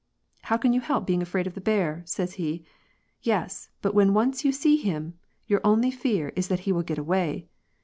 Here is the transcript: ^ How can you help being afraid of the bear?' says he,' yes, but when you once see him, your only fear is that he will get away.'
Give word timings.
^ 0.39 0.45
How 0.45 0.57
can 0.57 0.73
you 0.73 0.81
help 0.81 1.05
being 1.05 1.21
afraid 1.21 1.45
of 1.45 1.53
the 1.53 1.61
bear?' 1.61 2.01
says 2.07 2.33
he,' 2.33 2.65
yes, 3.21 3.69
but 3.83 3.93
when 3.93 4.07
you 4.07 4.13
once 4.13 4.41
see 4.41 4.77
him, 4.77 5.13
your 5.45 5.61
only 5.63 5.91
fear 5.91 6.29
is 6.35 6.47
that 6.47 6.61
he 6.61 6.71
will 6.71 6.81
get 6.81 6.97
away.' 6.97 7.47